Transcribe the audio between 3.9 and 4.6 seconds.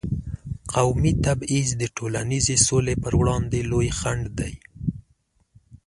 خنډ دی.